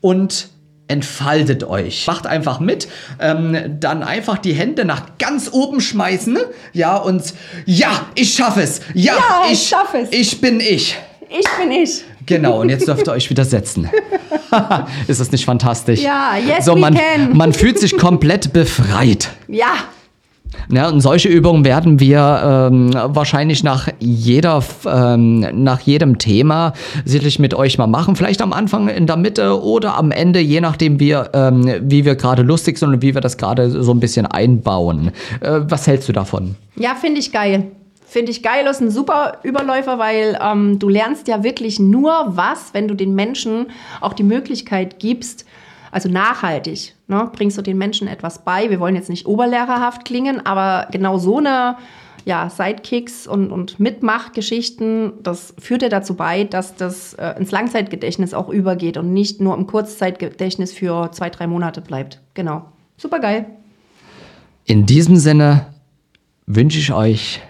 Und 0.00 0.48
entfaltet 0.86 1.64
euch. 1.64 2.06
Macht 2.06 2.28
einfach 2.28 2.60
mit. 2.60 2.88
Ähm, 3.20 3.78
dann 3.80 4.04
einfach 4.04 4.38
die 4.38 4.52
Hände 4.52 4.84
nach 4.84 5.18
ganz 5.18 5.50
oben 5.52 5.80
schmeißen. 5.80 6.38
Ja, 6.72 6.96
und 6.96 7.34
ja, 7.66 8.06
ich 8.14 8.34
schaffe 8.34 8.62
es. 8.62 8.80
Ja, 8.94 9.14
Ja, 9.14 9.42
ich 9.46 9.52
ich 9.52 9.68
schaff 9.68 9.94
es. 9.94 10.08
Ich 10.12 10.40
bin 10.40 10.60
ich. 10.60 10.96
Ich 11.28 11.46
bin 11.58 11.70
ich. 11.70 12.04
Genau, 12.26 12.60
und 12.60 12.68
jetzt 12.68 12.86
dürft 12.88 13.06
ihr 13.06 13.12
euch 13.12 13.30
wieder 13.30 13.44
setzen. 13.44 13.88
ist 15.08 15.20
das 15.20 15.32
nicht 15.32 15.44
fantastisch? 15.44 16.00
Ja, 16.00 16.36
yes, 16.36 16.64
so, 16.64 16.74
we 16.74 16.80
man, 16.80 16.94
can. 16.94 17.36
man 17.36 17.52
fühlt 17.52 17.78
sich 17.78 17.96
komplett 17.98 18.52
befreit. 18.52 19.30
Ja, 19.48 19.74
Ja, 20.70 20.88
und 20.88 21.00
solche 21.00 21.28
Übungen 21.28 21.64
werden 21.64 22.00
wir 22.00 22.68
ähm, 22.70 22.90
wahrscheinlich 22.94 23.62
nach 23.62 23.88
jeder, 23.98 24.62
ähm, 24.86 25.40
nach 25.52 25.80
jedem 25.80 26.18
Thema 26.18 26.72
sicherlich 27.04 27.38
mit 27.38 27.54
euch 27.54 27.78
mal 27.78 27.86
machen. 27.86 28.16
Vielleicht 28.16 28.40
am 28.42 28.52
Anfang, 28.52 28.88
in 28.88 29.06
der 29.06 29.16
Mitte 29.16 29.62
oder 29.62 29.96
am 29.96 30.10
Ende, 30.10 30.40
je 30.40 30.60
nachdem, 30.60 31.00
wie, 31.00 31.12
ähm, 31.12 31.70
wie 31.82 32.04
wir 32.04 32.16
gerade 32.16 32.42
lustig 32.42 32.78
sind 32.78 32.94
und 32.94 33.02
wie 33.02 33.14
wir 33.14 33.20
das 33.20 33.36
gerade 33.36 33.82
so 33.82 33.92
ein 33.92 34.00
bisschen 34.00 34.26
einbauen. 34.26 35.12
Äh, 35.40 35.60
was 35.68 35.86
hältst 35.86 36.08
du 36.08 36.12
davon? 36.12 36.56
Ja, 36.76 36.94
finde 36.94 37.20
ich 37.20 37.32
geil. 37.32 37.64
Finde 38.08 38.32
ich 38.32 38.42
geil, 38.42 38.66
ist 38.66 38.80
ein 38.80 38.90
super 38.90 39.38
Überläufer, 39.42 39.98
weil 39.98 40.38
ähm, 40.42 40.78
du 40.78 40.88
lernst 40.88 41.28
ja 41.28 41.44
wirklich 41.44 41.78
nur 41.78 42.24
was, 42.28 42.72
wenn 42.72 42.88
du 42.88 42.94
den 42.94 43.14
Menschen 43.14 43.66
auch 44.00 44.14
die 44.14 44.22
Möglichkeit 44.22 44.98
gibst, 44.98 45.44
also 45.90 46.08
nachhaltig, 46.08 46.94
ne, 47.06 47.30
bringst 47.34 47.58
du 47.58 47.62
den 47.62 47.76
Menschen 47.76 48.08
etwas 48.08 48.46
bei. 48.46 48.70
Wir 48.70 48.80
wollen 48.80 48.96
jetzt 48.96 49.10
nicht 49.10 49.26
oberlehrerhaft 49.26 50.06
klingen, 50.06 50.44
aber 50.46 50.88
genau 50.90 51.18
so 51.18 51.36
eine 51.36 51.76
ja, 52.24 52.48
Sidekicks 52.48 53.26
und, 53.26 53.52
und 53.52 53.78
Mitmachgeschichten, 53.78 55.12
das 55.22 55.54
führt 55.58 55.82
ja 55.82 55.90
dazu 55.90 56.14
bei, 56.14 56.44
dass 56.44 56.76
das 56.76 57.12
äh, 57.12 57.34
ins 57.38 57.50
Langzeitgedächtnis 57.50 58.32
auch 58.32 58.48
übergeht 58.48 58.96
und 58.96 59.12
nicht 59.12 59.42
nur 59.42 59.54
im 59.54 59.66
Kurzzeitgedächtnis 59.66 60.72
für 60.72 61.10
zwei, 61.12 61.28
drei 61.28 61.46
Monate 61.46 61.82
bleibt. 61.82 62.22
Genau. 62.32 62.64
Super 62.96 63.18
geil. 63.18 63.44
In 64.64 64.86
diesem 64.86 65.16
Sinne 65.16 65.66
wünsche 66.46 66.78
ich 66.78 66.90
euch 66.94 67.42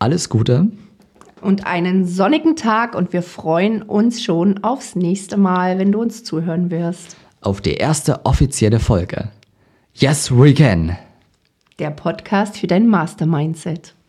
alles 0.00 0.28
Gute. 0.28 0.66
und 1.40 1.66
einen 1.66 2.04
sonnigen 2.06 2.54
Tag 2.56 2.94
und 2.94 3.12
wir 3.14 3.22
freuen 3.22 3.80
uns 3.82 4.22
schon 4.22 4.62
aufs 4.62 4.94
nächste 4.96 5.36
Mal, 5.38 5.78
wenn 5.78 5.90
du 5.92 6.00
uns 6.00 6.22
zuhören 6.24 6.70
wirst. 6.70 7.16
auf 7.40 7.60
die 7.62 7.74
erste 7.74 8.26
offizielle 8.26 8.78
Folge. 8.80 9.30
Yes, 9.94 10.30
we 10.30 10.52
can. 10.52 10.96
Der 11.78 11.90
Podcast 11.90 12.58
für 12.58 12.66
dein 12.66 12.86
Mastermindset. 12.88 13.94